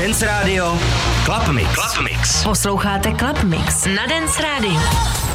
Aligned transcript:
Dance 0.00 0.24
Radio 0.26 0.78
Club 1.24 1.54
Mix. 1.54 1.68
Club 1.74 2.04
Mix. 2.04 2.42
Posloucháte 2.42 3.12
Club 3.12 3.44
Mix 3.44 3.86
na 3.86 4.06
Dance 4.06 4.42
Radio. 4.42 5.29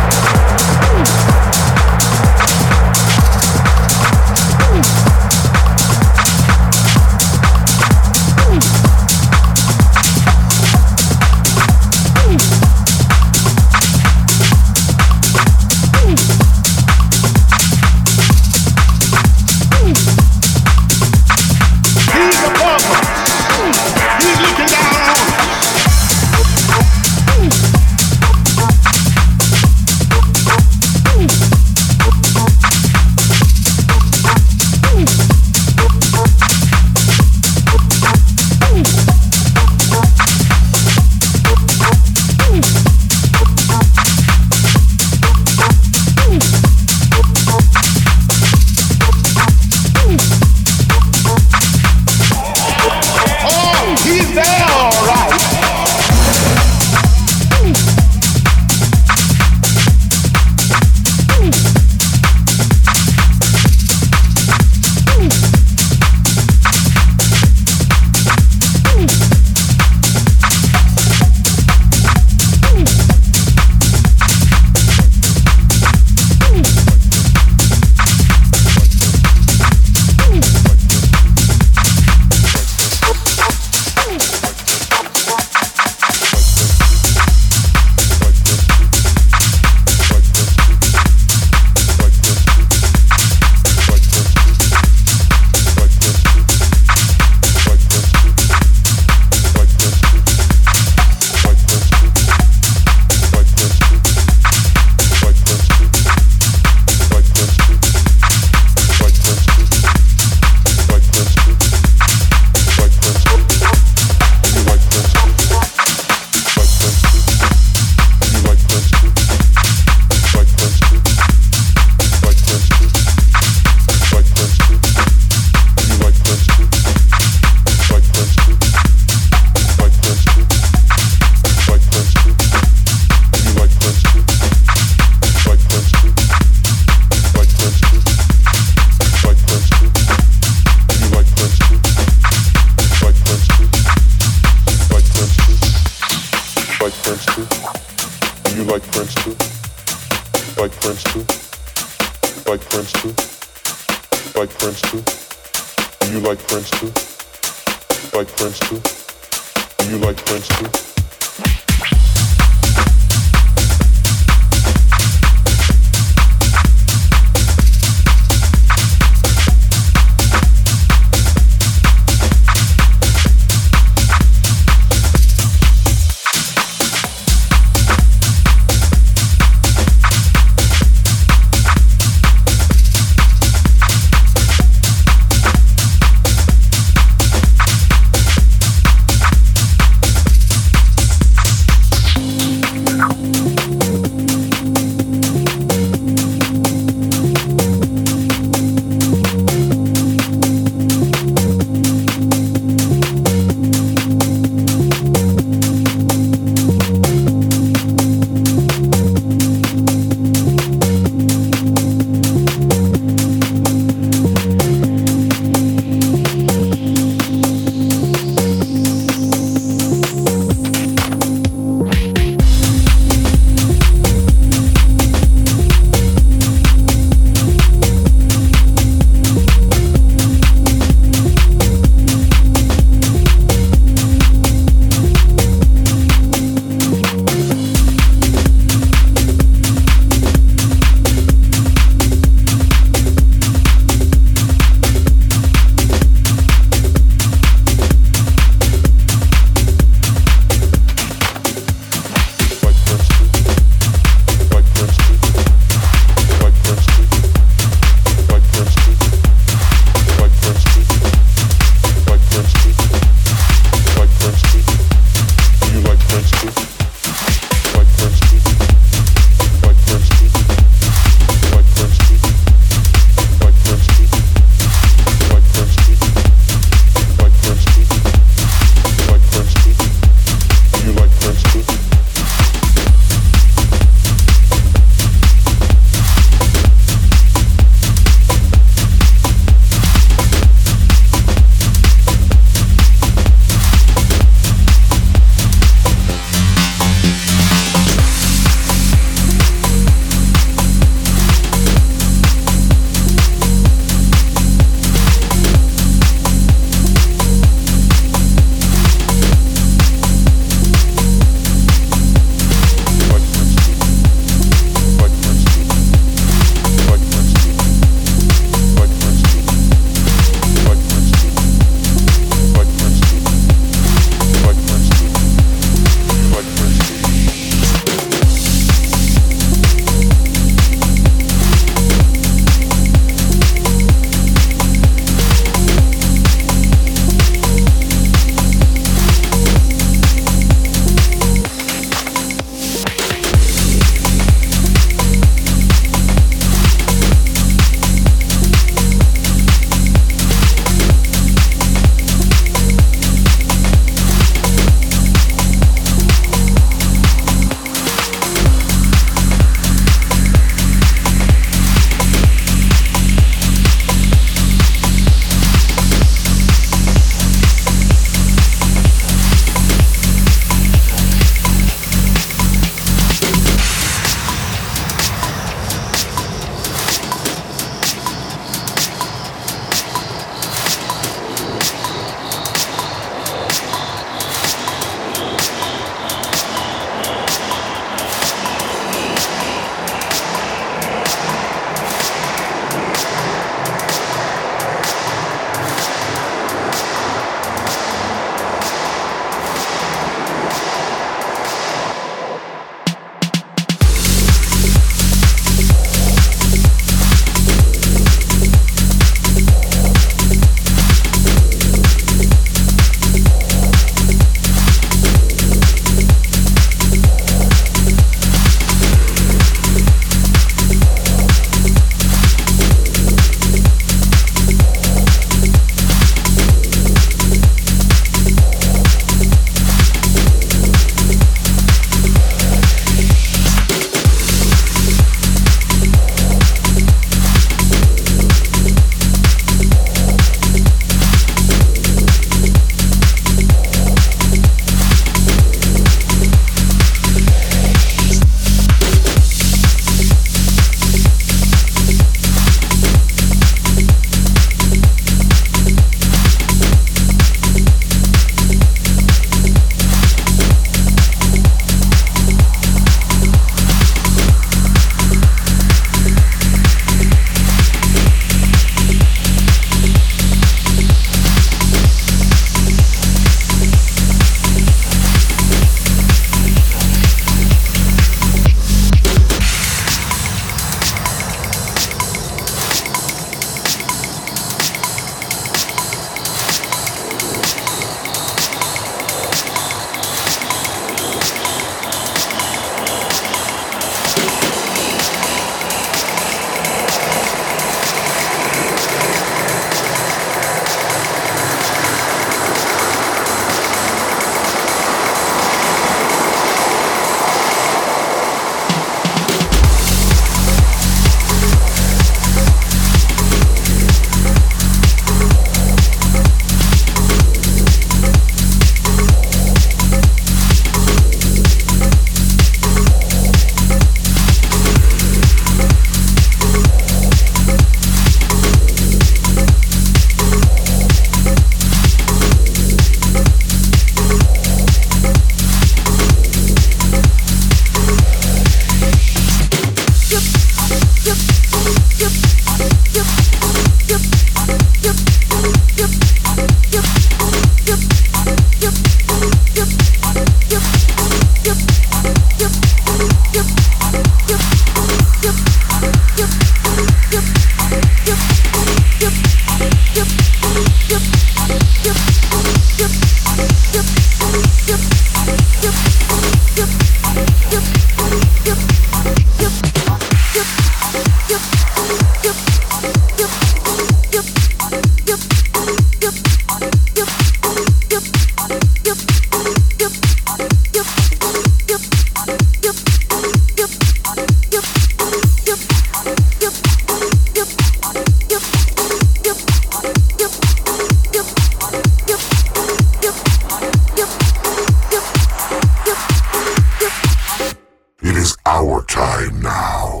our 598.51 598.83
time 598.83 599.39
now. 599.41 600.00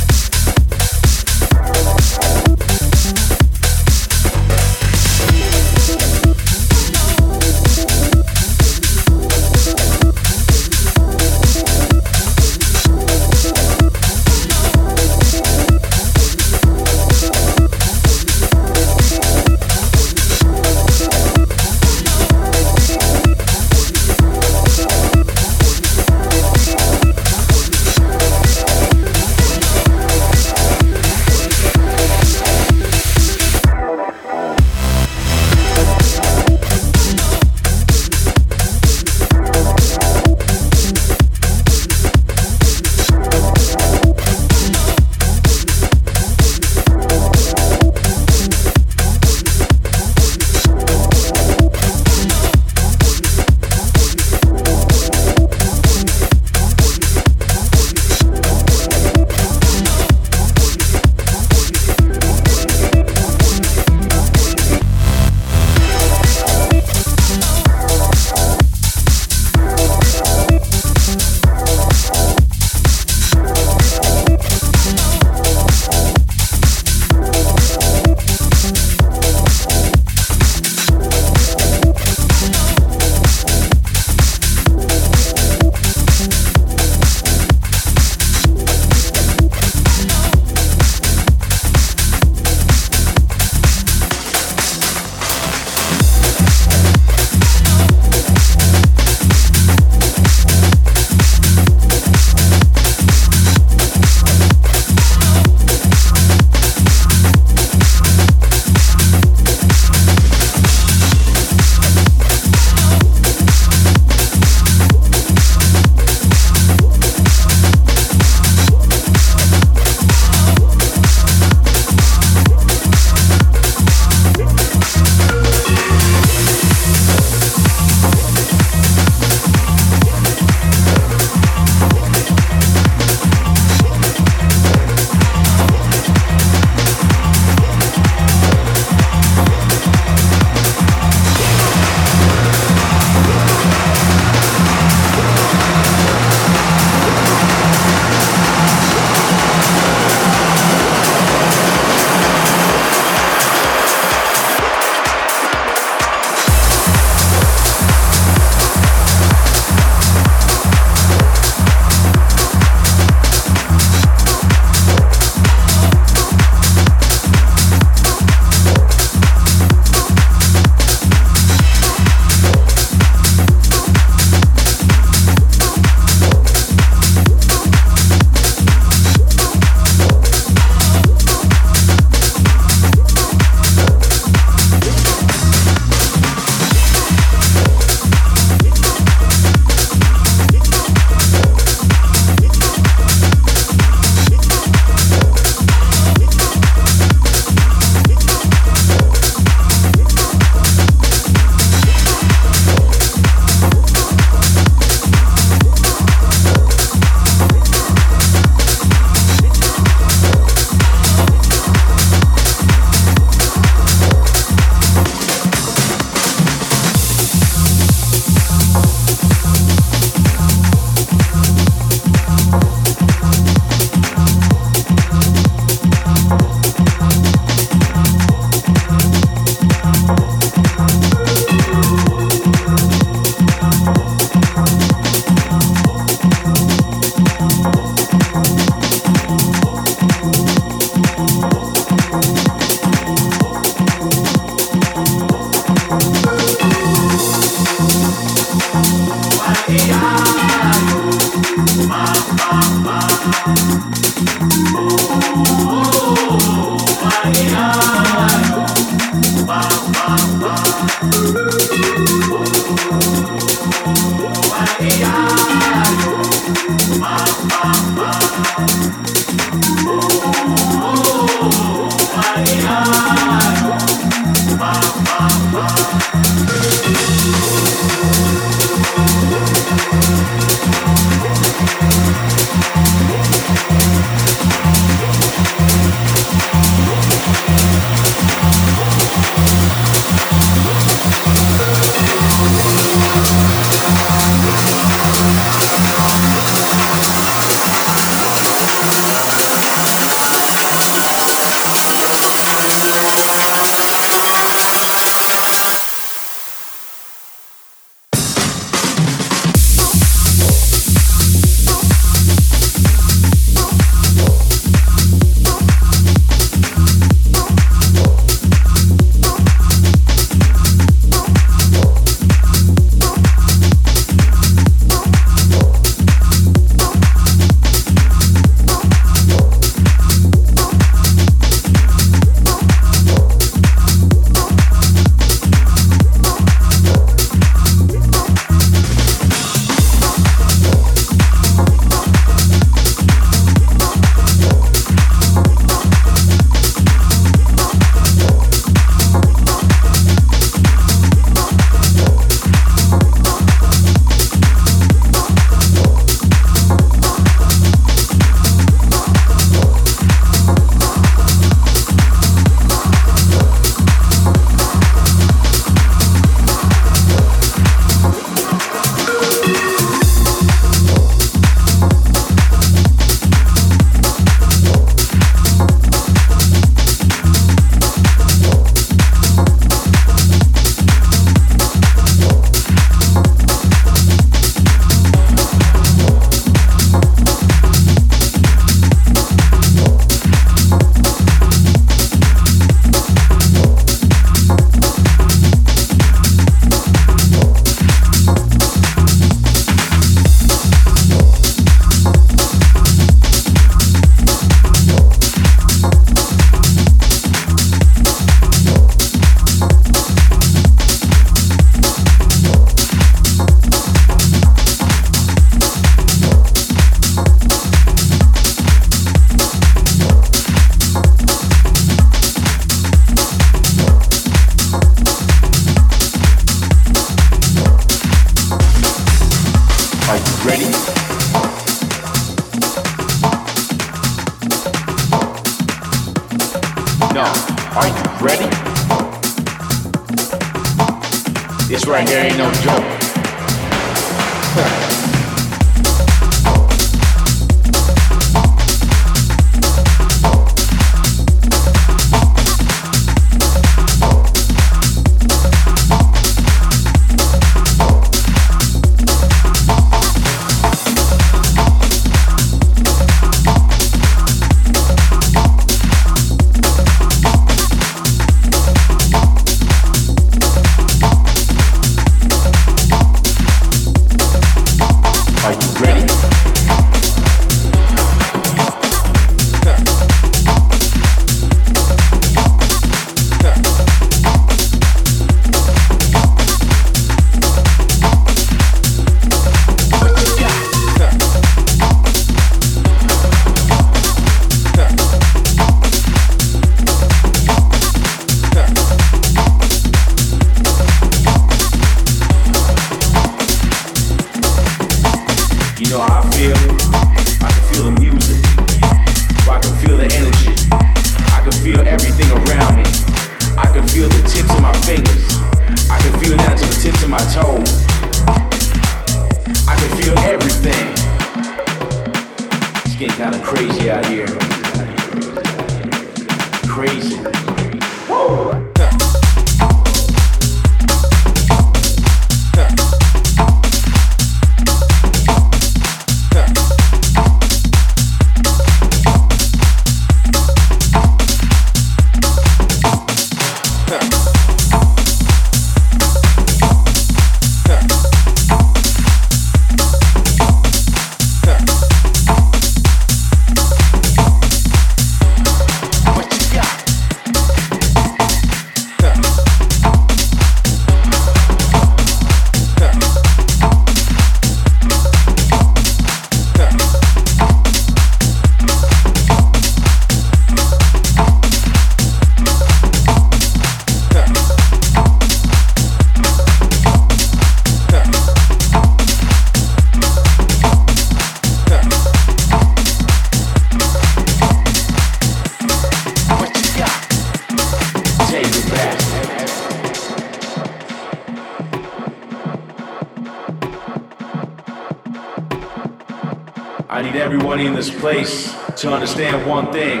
place 598.02 598.52
to 598.74 598.92
understand 598.92 599.46
one 599.46 599.72
thing. 599.72 600.00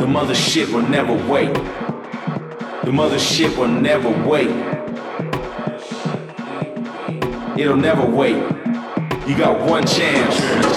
The 0.00 0.06
mothership 0.06 0.72
will 0.72 0.82
never 0.82 1.14
wait. 1.32 1.54
The 1.54 2.90
mothership 2.90 3.56
will 3.56 3.68
never 3.68 4.10
wait. 4.28 4.50
It'll 7.56 7.76
never 7.76 8.04
wait. 8.04 8.42
You 9.28 9.38
got 9.38 9.60
one 9.60 9.86
chance. 9.86 10.69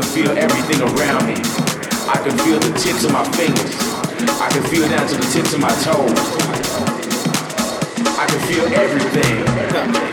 Can 0.00 0.10
feel 0.10 0.38
everything 0.38 0.80
around 0.80 1.26
me. 1.26 1.34
I 2.08 2.20
can 2.22 2.38
feel 2.38 2.60
the 2.60 2.72
tips 2.78 3.02
of 3.02 3.12
my 3.12 3.24
fingers. 3.32 3.74
I 4.40 4.48
can 4.48 4.62
feel 4.70 4.88
down 4.88 5.08
to 5.08 5.16
the 5.16 5.26
tips 5.32 5.52
of 5.54 5.60
my 5.60 5.70
toes. 5.82 6.14
I 8.16 8.26
can 8.28 8.40
feel 8.46 8.66
everything. 8.74 10.07